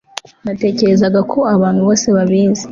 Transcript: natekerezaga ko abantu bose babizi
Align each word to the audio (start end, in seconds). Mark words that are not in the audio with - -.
natekerezaga 0.45 1.19
ko 1.31 1.39
abantu 1.55 1.79
bose 1.87 2.07
babizi 2.15 2.65